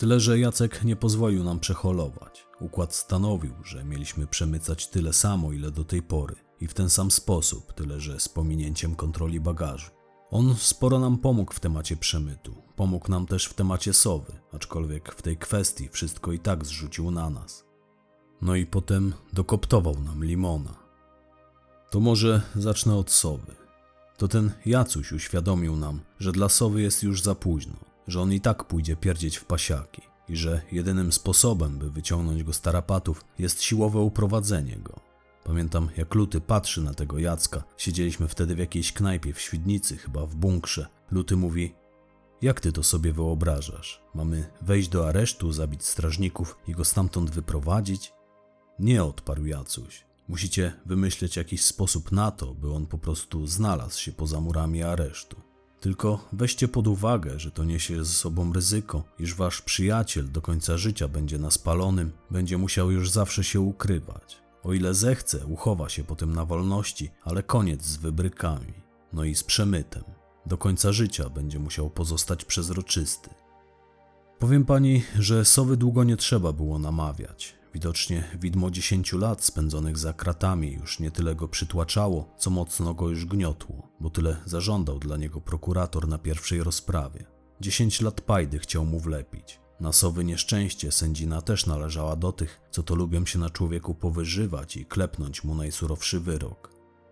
[0.00, 2.46] Tyle, że Jacek nie pozwolił nam przeholować.
[2.60, 7.10] Układ stanowił, że mieliśmy przemycać tyle samo, ile do tej pory i w ten sam
[7.10, 9.90] sposób, tyle że z pominięciem kontroli bagażu.
[10.30, 15.22] On sporo nam pomógł w temacie przemytu, pomógł nam też w temacie sowy, aczkolwiek w
[15.22, 17.64] tej kwestii wszystko i tak zrzucił na nas.
[18.42, 20.74] No i potem dokoptował nam limona.
[21.90, 23.54] To może zacznę od sowy.
[24.16, 28.40] To ten Jacuś uświadomił nam, że dla sowy jest już za późno, że on i
[28.40, 33.62] tak pójdzie pierdzieć w pasiaki i że jedynym sposobem, by wyciągnąć go z tarapatów, jest
[33.62, 35.00] siłowe uprowadzenie go.
[35.44, 37.62] Pamiętam, jak Luty patrzy na tego Jacka.
[37.76, 40.86] Siedzieliśmy wtedy w jakiejś knajpie w Świdnicy, chyba w bunkrze.
[41.10, 41.74] Luty mówi:
[42.42, 44.02] Jak ty to sobie wyobrażasz?
[44.14, 48.12] Mamy wejść do aresztu, zabić strażników i go stamtąd wyprowadzić?
[48.78, 50.04] Nie odparł Jacuś.
[50.28, 55.49] Musicie wymyśleć jakiś sposób na to, by on po prostu znalazł się poza murami aresztu.
[55.80, 60.76] Tylko weźcie pod uwagę, że to niesie ze sobą ryzyko, iż wasz przyjaciel do końca
[60.78, 64.42] życia będzie na spalonym, będzie musiał już zawsze się ukrywać.
[64.62, 68.72] O ile zechce, uchowa się potem na wolności, ale koniec z wybrykami,
[69.12, 70.02] no i z przemytem.
[70.46, 73.30] Do końca życia będzie musiał pozostać przezroczysty.
[74.38, 77.59] Powiem pani, że sowy długo nie trzeba było namawiać.
[77.74, 83.08] Widocznie widmo dziesięciu lat spędzonych za kratami już nie tyle go przytłaczało, co mocno go
[83.08, 87.26] już gniotło, bo tyle zażądał dla niego prokurator na pierwszej rozprawie.
[87.60, 89.60] Dziesięć lat pajdy chciał mu wlepić.
[89.80, 94.76] Na sowy nieszczęście sędzina też należała do tych, co to lubią się na człowieku powyżywać
[94.76, 96.70] i klepnąć mu najsurowszy wyrok.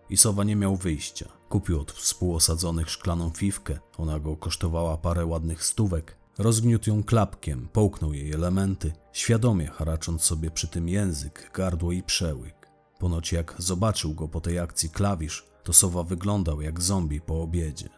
[0.09, 1.29] I sowa nie miał wyjścia.
[1.49, 8.13] Kupił od współosadzonych szklaną fifkę, ona go kosztowała parę ładnych stówek, Rozgniótł ją klapkiem, połknął
[8.13, 12.67] jej elementy, świadomie haracząc sobie przy tym język, gardło i przełyk.
[12.99, 17.89] Ponoć jak zobaczył go po tej akcji klawisz, to sowa wyglądał jak zombie po obiedzie.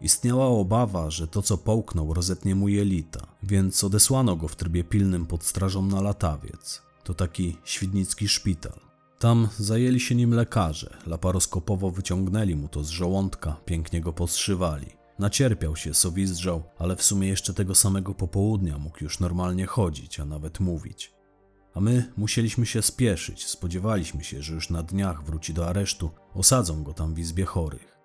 [0.00, 5.26] Istniała obawa, że to co połknął rozetnie mu jelita, więc odesłano go w trybie pilnym
[5.26, 6.82] pod strażą na latawiec.
[7.04, 8.80] To taki świdnicki szpital.
[9.18, 15.05] Tam zajęli się nim lekarze, laparoskopowo wyciągnęli mu to z żołądka, pięknie go poszywali.
[15.18, 20.24] Nacierpiał się, sowizdrzał, ale w sumie jeszcze tego samego popołudnia mógł już normalnie chodzić, a
[20.24, 21.14] nawet mówić.
[21.74, 26.82] A my musieliśmy się spieszyć, spodziewaliśmy się, że już na dniach wróci do aresztu, osadzą
[26.82, 27.98] go tam w izbie chorych.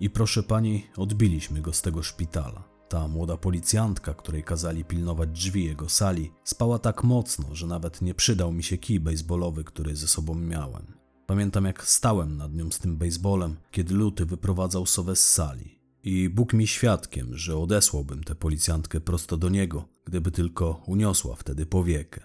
[0.00, 2.64] I proszę pani, odbiliśmy go z tego szpitala.
[2.88, 8.14] Ta młoda policjantka, której kazali pilnować drzwi jego sali, spała tak mocno, że nawet nie
[8.14, 11.00] przydał mi się kij baseballowy, który ze sobą miałem.
[11.26, 15.79] Pamiętam, jak stałem nad nią z tym baseballem, kiedy luty wyprowadzał sowę z sali.
[16.04, 21.66] I Bóg mi świadkiem, że odesłałbym tę policjantkę prosto do niego, gdyby tylko uniosła wtedy
[21.66, 22.20] powiekę.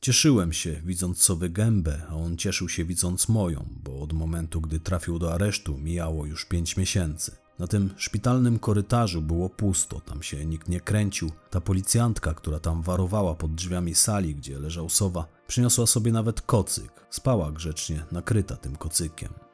[0.00, 4.80] Cieszyłem się, widząc sowy gębę, a on cieszył się, widząc moją, bo od momentu, gdy
[4.80, 7.36] trafił do aresztu, mijało już pięć miesięcy.
[7.58, 11.30] Na tym szpitalnym korytarzu było pusto, tam się nikt nie kręcił.
[11.50, 17.06] Ta policjantka, która tam warowała pod drzwiami sali, gdzie leżał sowa, przyniosła sobie nawet kocyk.
[17.10, 19.49] Spała grzecznie, nakryta tym kocykiem.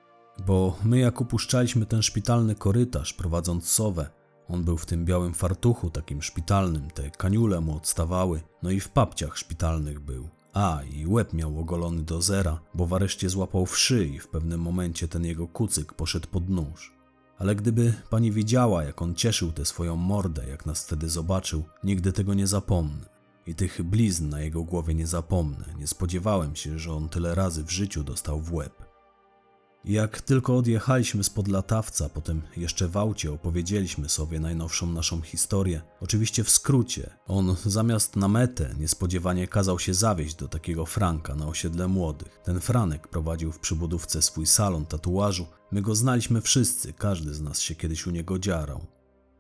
[0.46, 4.10] Bo my, jak opuszczaliśmy ten szpitalny korytarz, prowadząc sowę,
[4.48, 8.88] on był w tym białym fartuchu, takim szpitalnym, te kaniule mu odstawały, no i w
[8.88, 10.28] papciach szpitalnych był.
[10.52, 14.60] A, i łeb miał ogolony do zera, bo w areszcie złapał wszy i w pewnym
[14.60, 16.96] momencie ten jego kucyk poszedł pod nóż.
[17.38, 22.12] Ale gdyby pani widziała, jak on cieszył tę swoją mordę, jak nas wtedy zobaczył, nigdy
[22.12, 23.16] tego nie zapomnę.
[23.46, 25.64] I tych blizn na jego głowie nie zapomnę.
[25.78, 28.85] Nie spodziewałem się, że on tyle razy w życiu dostał w łeb.
[29.86, 35.82] Jak tylko odjechaliśmy spod latawca, potem jeszcze w aucie opowiedzieliśmy sobie najnowszą naszą historię.
[36.00, 37.10] Oczywiście w skrócie.
[37.26, 42.40] On zamiast na metę niespodziewanie kazał się zawieźć do takiego Franka na osiedle młodych.
[42.44, 45.46] Ten Franek prowadził w przybudówce swój salon tatuażu.
[45.72, 48.86] My go znaliśmy wszyscy, każdy z nas się kiedyś u niego dziarał.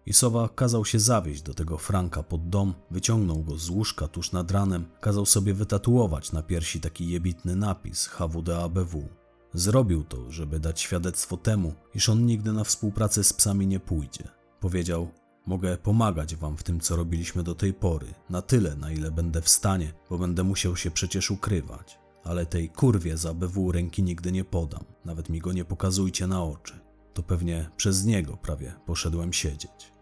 [0.06, 4.32] I Sowa kazał się zawieźć do tego Franka pod dom, wyciągnął go z łóżka tuż
[4.32, 9.08] nad ranem, kazał sobie wytatuować na piersi taki jebitny napis HWDABW.
[9.56, 14.28] Zrobił to, żeby dać świadectwo temu, iż on nigdy na współpracę z psami nie pójdzie.
[14.60, 15.08] Powiedział:
[15.46, 19.42] Mogę pomagać wam w tym, co robiliśmy do tej pory, na tyle, na ile będę
[19.42, 21.98] w stanie, bo będę musiał się przecież ukrywać.
[22.24, 26.44] Ale tej kurwie za BW ręki nigdy nie podam, nawet mi go nie pokazujcie na
[26.44, 26.80] oczy.
[27.14, 29.92] To pewnie przez niego prawie poszedłem siedzieć.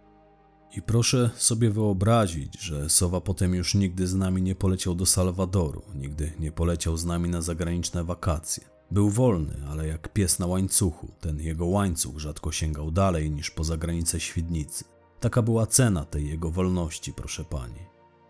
[0.76, 5.82] I proszę sobie wyobrazić, że Sowa potem już nigdy z nami nie poleciał do Salwadoru,
[5.94, 8.73] nigdy nie poleciał z nami na zagraniczne wakacje.
[8.90, 13.76] Był wolny, ale jak pies na łańcuchu, ten jego łańcuch rzadko sięgał dalej niż poza
[13.76, 14.84] granice Świdnicy.
[15.20, 17.80] Taka była cena tej jego wolności, proszę pani.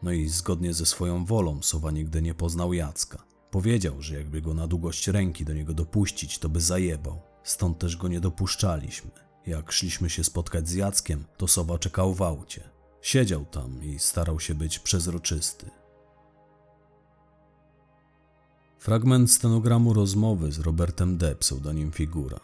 [0.02, 3.24] No i zgodnie ze swoją wolą Sowa nigdy nie poznał Jacka.
[3.50, 7.20] Powiedział, że jakby go na długość ręki do niego dopuścić, to by zajebał.
[7.42, 9.10] Stąd też go nie dopuszczaliśmy.
[9.46, 12.70] Jak szliśmy się spotkać z Jackiem, to Sowa czekał w aucie.
[13.02, 15.70] Siedział tam i starał się być przezroczysty.
[18.84, 22.40] Fragment stenogramu rozmowy z Robertem D., pseudonim Figura.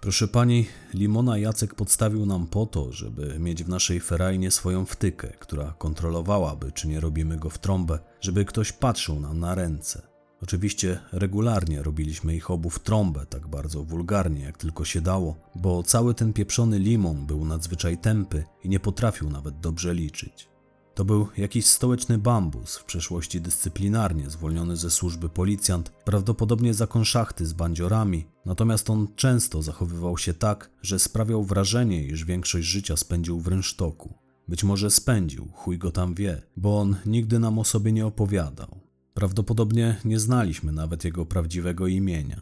[0.00, 5.28] Proszę pani, Limona Jacek podstawił nam po to, żeby mieć w naszej ferajnie swoją wtykę,
[5.38, 10.02] która kontrolowałaby, czy nie robimy go w trąbę, żeby ktoś patrzył nam na ręce.
[10.42, 15.82] Oczywiście regularnie robiliśmy ich obu w trąbę, tak bardzo wulgarnie jak tylko się dało, bo
[15.82, 20.57] cały ten pieprzony limon był nadzwyczaj tępy i nie potrafił nawet dobrze liczyć.
[20.98, 27.46] To był jakiś stołeczny bambus, w przeszłości dyscyplinarnie zwolniony ze służby policjant, prawdopodobnie za konszachty
[27.46, 33.40] z bandziorami, natomiast on często zachowywał się tak, że sprawiał wrażenie, iż większość życia spędził
[33.40, 34.14] w rynsztoku.
[34.48, 38.80] Być może spędził, chuj go tam wie, bo on nigdy nam o sobie nie opowiadał.
[39.14, 42.40] Prawdopodobnie nie znaliśmy nawet jego prawdziwego imienia.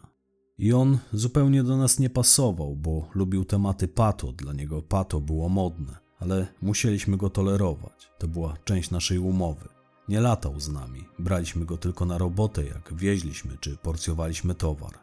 [0.57, 5.49] I on zupełnie do nas nie pasował, bo lubił tematy pato, dla niego pato było
[5.49, 8.11] modne ale musieliśmy go tolerować.
[8.17, 9.69] To była część naszej umowy.
[10.07, 14.93] Nie latał z nami, braliśmy go tylko na robotę, jak wieźliśmy czy porcjowaliśmy towar.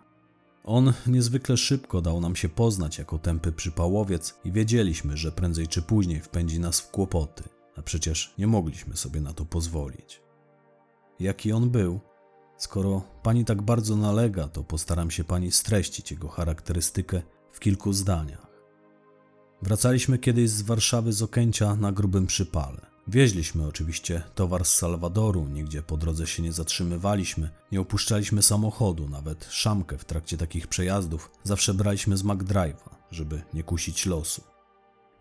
[0.64, 5.82] On niezwykle szybko dał nam się poznać jako tępy przypałowiec i wiedzieliśmy, że prędzej czy
[5.82, 7.44] później wpędzi nas w kłopoty,
[7.76, 10.20] a przecież nie mogliśmy sobie na to pozwolić.
[11.20, 12.00] Jaki on był?
[12.56, 17.22] Skoro pani tak bardzo nalega, to postaram się pani streścić jego charakterystykę
[17.52, 18.53] w kilku zdaniach.
[19.64, 22.80] Wracaliśmy kiedyś z Warszawy z Okęcia na grubym przypale.
[23.08, 29.46] Wieźliśmy oczywiście towar z Salwadoru, nigdzie po drodze się nie zatrzymywaliśmy, nie opuszczaliśmy samochodu, nawet
[29.50, 34.42] szamkę w trakcie takich przejazdów zawsze braliśmy z McDrive'a, żeby nie kusić losu.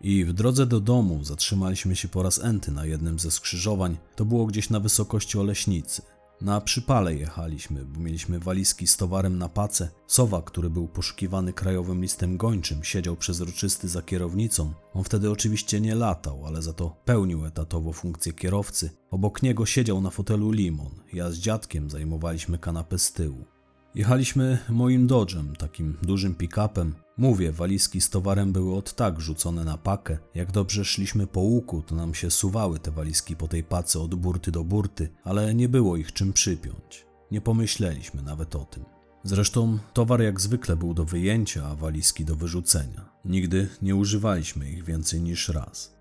[0.00, 4.24] I w drodze do domu zatrzymaliśmy się po raz enty na jednym ze skrzyżowań, to
[4.24, 6.02] było gdzieś na wysokości Oleśnicy.
[6.40, 9.88] Na przypale jechaliśmy, bo mieliśmy walizki z towarem na pace.
[10.06, 14.72] Sowa, który był poszukiwany krajowym listem gończym, siedział przezroczysty za kierownicą.
[14.94, 18.90] On wtedy oczywiście nie latał, ale za to pełnił etatowo funkcję kierowcy.
[19.10, 20.92] Obok niego siedział na fotelu Limon.
[21.12, 23.53] Ja z dziadkiem zajmowaliśmy kanapę z tyłu.
[23.94, 26.92] Jechaliśmy moim Dodge'em, takim dużym pick-upem.
[27.16, 30.18] Mówię, walizki z towarem były od tak rzucone na pakę.
[30.34, 34.14] Jak dobrze szliśmy po łuku, to nam się suwały te walizki po tej pace od
[34.14, 37.06] burty do burty, ale nie było ich czym przypiąć.
[37.30, 38.84] Nie pomyśleliśmy nawet o tym.
[39.24, 43.10] Zresztą towar jak zwykle był do wyjęcia, a walizki do wyrzucenia.
[43.24, 45.96] Nigdy nie używaliśmy ich więcej niż raz.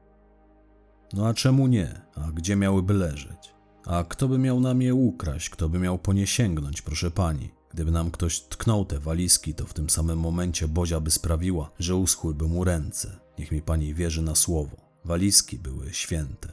[1.14, 2.02] No a czemu nie?
[2.16, 3.54] A gdzie miałyby leżeć?
[3.86, 5.50] A kto by miał nam je ukraść?
[5.50, 7.63] Kto by miał po nie sięgnąć, proszę pani?
[7.74, 11.96] Gdyby nam ktoś tknął te walizki, to w tym samym momencie Bozia by sprawiła, że
[11.96, 13.20] uschłyby mu ręce.
[13.40, 14.78] Niech mi pani wierzy na słowo.
[15.06, 16.52] Walizki były święte.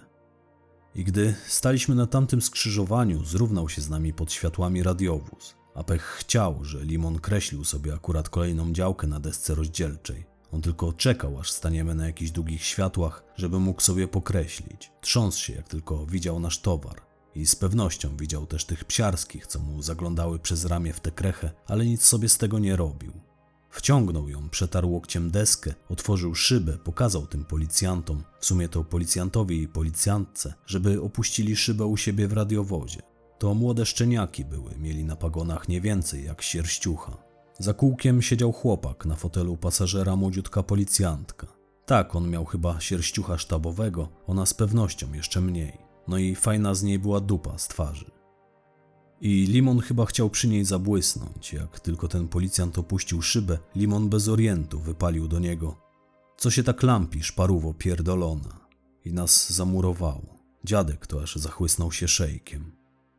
[0.94, 5.54] I gdy staliśmy na tamtym skrzyżowaniu, zrównał się z nami pod światłami radiowóz.
[5.74, 10.24] A pech chciał, że Limon kreślił sobie akurat kolejną działkę na desce rozdzielczej.
[10.52, 14.92] On tylko czekał, aż staniemy na jakichś długich światłach, żeby mógł sobie pokreślić.
[15.00, 17.09] Trząsł się, jak tylko widział nasz towar.
[17.34, 21.50] I z pewnością widział też tych psiarskich, co mu zaglądały przez ramię w tę krechę,
[21.66, 23.12] ale nic sobie z tego nie robił.
[23.70, 29.68] Wciągnął ją, przetarł łokciem deskę, otworzył szybę, pokazał tym policjantom, w sumie to policjantowi i
[29.68, 33.02] policjantce, żeby opuścili szybę u siebie w radiowozie.
[33.38, 37.16] To młode szczeniaki były, mieli na pagonach nie więcej jak sierściucha.
[37.58, 41.46] Za kółkiem siedział chłopak, na fotelu pasażera młodziutka policjantka.
[41.86, 45.89] Tak, on miał chyba sierściucha sztabowego, ona z pewnością jeszcze mniej.
[46.08, 48.10] No i fajna z niej była dupa z twarzy.
[49.20, 51.52] I Limon chyba chciał przy niej zabłysnąć.
[51.52, 55.76] Jak tylko ten policjant opuścił szybę, Limon bez orientu wypalił do niego.
[56.36, 58.60] Co się tak lampisz, parówo pierdolona?
[59.04, 60.38] I nas zamurowało.
[60.64, 62.72] Dziadek to aż zachłysnął się szejkiem.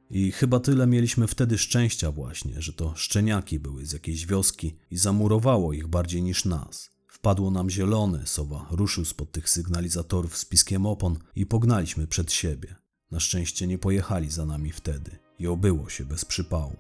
[0.10, 4.98] I chyba tyle mieliśmy wtedy szczęścia właśnie, że to szczeniaki były z jakiejś wioski i
[4.98, 6.90] zamurowało ich bardziej niż nas.
[7.21, 12.75] Wpadło nam zielone, sowa ruszył spod tych sygnalizatorów z piskiem opon i pognaliśmy przed siebie.
[13.12, 16.75] Na szczęście nie pojechali za nami wtedy i obyło się bez przypału.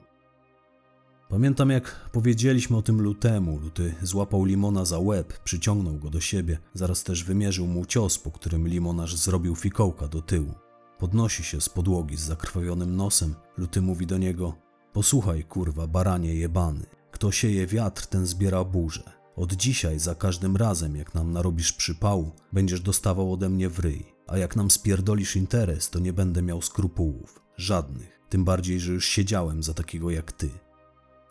[1.29, 6.57] Pamiętam jak powiedzieliśmy o tym lutemu, luty złapał Limona za łeb, przyciągnął go do siebie,
[6.73, 10.53] zaraz też wymierzył mu cios, po którym limonarz zrobił fikołka do tyłu.
[10.99, 14.55] Podnosi się z podłogi z zakrwawionym nosem, luty mówi do niego
[14.93, 19.20] Posłuchaj kurwa, baranie jebany, kto sieje wiatr, ten zbiera burzę.
[19.41, 24.05] Od dzisiaj za każdym razem, jak nam narobisz przypału, będziesz dostawał ode mnie w ryj.
[24.27, 27.41] A jak nam spierdolisz interes, to nie będę miał skrupułów.
[27.57, 28.19] Żadnych.
[28.29, 30.49] Tym bardziej, że już siedziałem za takiego jak ty.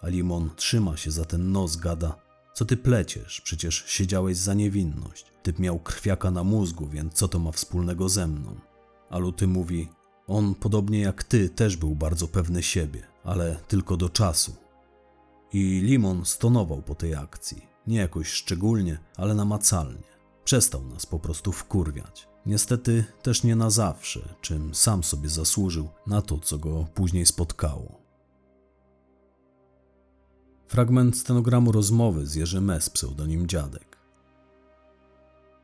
[0.02, 2.16] A Limon trzyma się za ten nos, gada.
[2.54, 3.40] Co ty pleciesz?
[3.40, 5.24] Przecież siedziałeś za niewinność.
[5.42, 8.56] Typ miał krwiaka na mózgu, więc co to ma wspólnego ze mną?
[9.10, 9.88] A Luty mówi,
[10.26, 14.56] on podobnie jak ty też był bardzo pewny siebie, ale tylko do czasu.
[15.52, 17.70] I Limon stonował po tej akcji.
[17.86, 20.10] Nie jakoś szczególnie, ale namacalnie.
[20.44, 22.28] Przestał nas po prostu wkurwiać.
[22.46, 28.00] Niestety też nie na zawsze, czym sam sobie zasłużył na to, co go później spotkało.
[30.68, 32.90] Fragment stenogramu rozmowy z Jerzym S.
[32.90, 33.98] pseudonim Dziadek.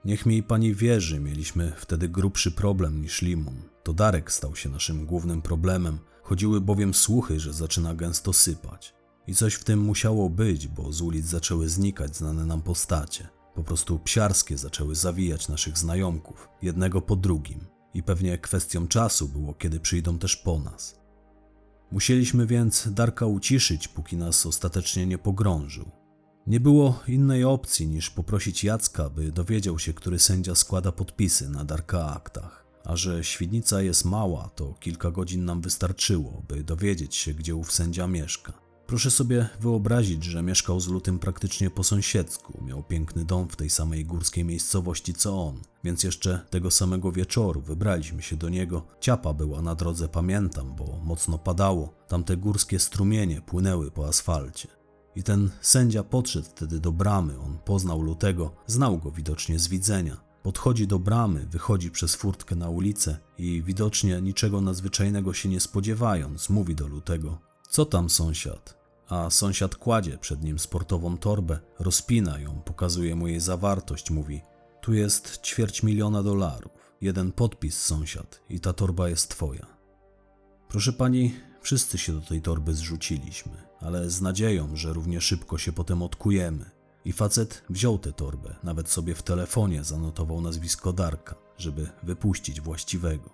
[0.05, 3.62] Niech mi pani wierzy, mieliśmy wtedy grubszy problem niż Limon.
[3.83, 8.94] To Darek stał się naszym głównym problemem, chodziły bowiem słuchy, że zaczyna gęsto sypać.
[9.26, 13.28] I coś w tym musiało być, bo z ulic zaczęły znikać znane nam postacie.
[13.54, 17.60] Po prostu psiarskie zaczęły zawijać naszych znajomków, jednego po drugim.
[17.94, 21.00] I pewnie kwestią czasu było, kiedy przyjdą też po nas.
[21.90, 25.90] Musieliśmy więc Darka uciszyć, póki nas ostatecznie nie pogrążył.
[26.46, 31.64] Nie było innej opcji niż poprosić Jacka, by dowiedział się, który sędzia składa podpisy na
[31.64, 32.66] Darka aktach.
[32.84, 37.72] A że Świdnica jest mała, to kilka godzin nam wystarczyło, by dowiedzieć się, gdzie ów
[37.72, 38.65] sędzia mieszka.
[38.87, 43.70] Proszę sobie wyobrazić, że mieszkał z Lutym praktycznie po sąsiedzku, miał piękny dom w tej
[43.70, 48.87] samej górskiej miejscowości co on, więc jeszcze tego samego wieczoru wybraliśmy się do niego.
[49.01, 54.68] Ciapa była na drodze, pamiętam, bo mocno padało, tamte górskie strumienie płynęły po asfalcie.
[55.16, 60.16] I ten sędzia podszedł wtedy do bramy, on poznał Lutego, znał go widocznie z widzenia.
[60.42, 66.51] Podchodzi do bramy, wychodzi przez furtkę na ulicę i widocznie niczego nadzwyczajnego się nie spodziewając,
[66.51, 68.75] mówi do Lutego: Co tam, sąsiad?
[69.09, 74.42] A sąsiad kładzie przed nim sportową torbę, rozpina ją, pokazuje mu jej zawartość, mówi:
[74.83, 76.73] Tu jest ćwierć miliona dolarów.
[77.01, 79.66] Jeden podpis, sąsiad, i ta torba jest twoja.
[80.69, 85.73] Proszę pani, wszyscy się do tej torby zrzuciliśmy, ale z nadzieją, że równie szybko się
[85.73, 86.71] potem odkujemy.
[87.04, 93.31] I facet wziął tę torbę, nawet sobie w telefonie zanotował nazwisko Darka, żeby wypuścić właściwego.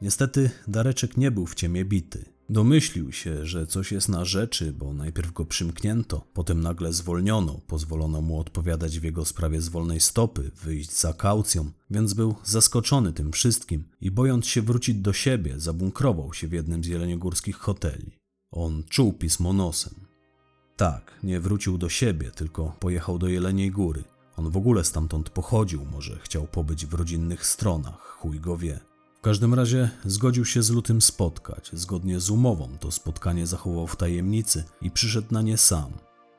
[0.00, 2.24] Niestety Dareczek nie był w ciemię bity.
[2.50, 8.20] Domyślił się, że coś jest na rzeczy, bo najpierw go przymknięto, potem nagle zwolniono, pozwolono
[8.20, 13.32] mu odpowiadać w jego sprawie z wolnej stopy, wyjść za kaucją, więc był zaskoczony tym
[13.32, 18.10] wszystkim i bojąc się wrócić do siebie, zabunkrował się w jednym z jeleniogórskich hoteli.
[18.50, 19.94] On czuł pismo nosem.
[20.76, 24.04] Tak, nie wrócił do siebie, tylko pojechał do Jeleniej Góry.
[24.36, 28.89] On w ogóle stamtąd pochodził, może chciał pobyć w rodzinnych stronach, chuj go wie.
[29.20, 31.70] W każdym razie zgodził się z Lutym spotkać.
[31.72, 35.92] Zgodnie z umową to spotkanie zachował w tajemnicy i przyszedł na nie sam.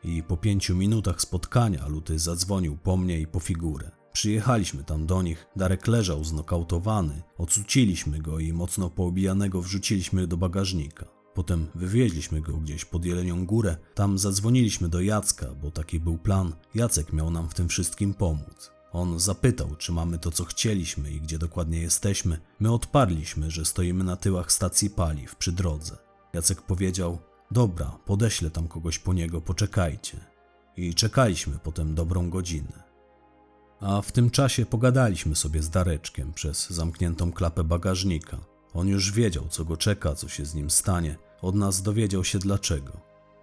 [0.04, 3.92] I po pięciu minutach spotkania Luty zadzwonił po mnie i po figurę.
[4.14, 11.06] Przyjechaliśmy tam do nich, Darek leżał znokautowany, ocuciliśmy go i mocno poobijanego wrzuciliśmy do bagażnika.
[11.34, 16.54] Potem wywieźliśmy go gdzieś pod Jelenią Górę, tam zadzwoniliśmy do Jacka, bo taki był plan.
[16.76, 18.72] Jacek miał nam w tym wszystkim pomóc.
[18.94, 22.40] On zapytał, czy mamy to, co chcieliśmy i gdzie dokładnie jesteśmy.
[22.60, 25.98] My odparliśmy, że stoimy na tyłach stacji paliw przy drodze.
[26.34, 27.18] Jacek powiedział:
[27.52, 30.18] Dobra, podeślę tam kogoś po niego, poczekajcie.
[30.78, 32.84] I czekaliśmy potem dobrą godzinę.
[33.80, 38.38] A w tym czasie pogadaliśmy sobie z Dareczkiem przez zamkniętą klapę bagażnika.
[38.74, 41.18] On już wiedział, co go czeka, co się z nim stanie.
[41.42, 42.92] Od nas dowiedział się dlaczego.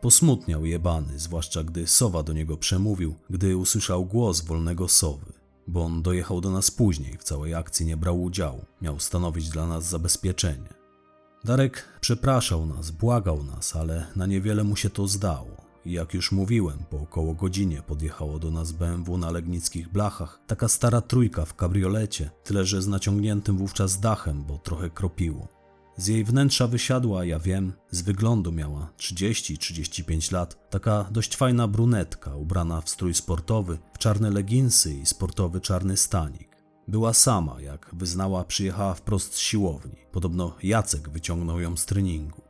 [0.00, 5.37] Posmutniał jebany, zwłaszcza gdy sowa do niego przemówił, gdy usłyszał głos wolnego sowy.
[5.68, 9.66] Bo on dojechał do nas później, w całej akcji nie brał udziału, miał stanowić dla
[9.66, 10.68] nas zabezpieczenie.
[11.44, 15.68] Darek przepraszał nas, błagał nas, ale na niewiele mu się to zdało.
[15.84, 20.68] I jak już mówiłem, po około godzinie podjechało do nas BMW na legnickich blachach, taka
[20.68, 25.57] stara trójka w kabriolecie, tyle że z naciągniętym wówczas dachem, bo trochę kropiło.
[25.98, 32.36] Z jej wnętrza wysiadła, ja wiem, z wyglądu miała 30-35 lat, taka dość fajna brunetka,
[32.36, 36.48] ubrana w strój sportowy, w czarne leginsy i sportowy czarny stanik.
[36.88, 39.96] Była sama, jak wyznała, przyjechała wprost z siłowni.
[40.12, 42.42] Podobno Jacek wyciągnął ją z treningu.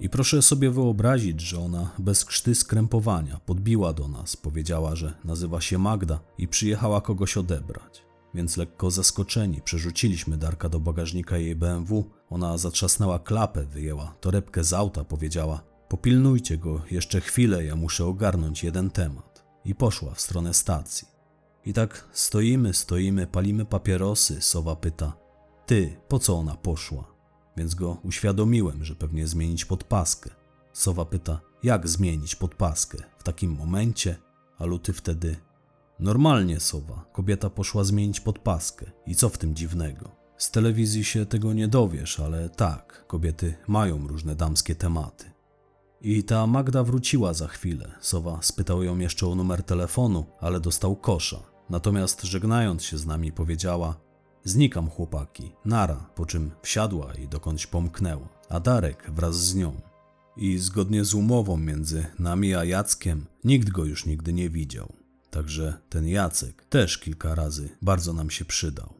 [0.00, 5.60] I proszę sobie wyobrazić, że ona bez krzty skrępowania podbiła do nas, powiedziała, że nazywa
[5.60, 8.02] się Magda i przyjechała kogoś odebrać.
[8.34, 12.04] Więc lekko zaskoczeni przerzuciliśmy Darka do bagażnika jej BMW.
[12.30, 18.64] Ona zatrzasnęła klapę, wyjęła torebkę z auta, powiedziała: Popilnujcie go jeszcze chwilę, ja muszę ogarnąć
[18.64, 19.44] jeden temat.
[19.64, 21.08] I poszła w stronę stacji.
[21.64, 24.42] I tak stoimy, stoimy, palimy papierosy.
[24.42, 25.12] Sowa pyta:
[25.66, 27.04] Ty, po co ona poszła?
[27.56, 30.30] Więc go uświadomiłem, że pewnie zmienić podpaskę.
[30.72, 32.98] Sowa pyta: Jak zmienić podpaskę?
[33.18, 34.16] W takim momencie?
[34.58, 35.36] A Luty wtedy:
[35.98, 37.04] Normalnie, Sowa.
[37.12, 38.90] Kobieta poszła zmienić podpaskę.
[39.06, 40.17] I co w tym dziwnego?
[40.38, 45.24] Z telewizji się tego nie dowiesz, ale tak, kobiety mają różne damskie tematy.
[46.00, 47.92] I ta Magda wróciła za chwilę.
[48.00, 51.42] Sowa spytał ją jeszcze o numer telefonu, ale dostał kosza.
[51.70, 54.00] Natomiast żegnając się z nami powiedziała:
[54.44, 59.80] Znikam, chłopaki, nara, po czym wsiadła i dokądś pomknęła, a Darek wraz z nią.
[60.36, 64.92] I zgodnie z umową między nami a Jackiem, nikt go już nigdy nie widział.
[65.30, 68.97] Także ten Jacek też kilka razy bardzo nam się przydał.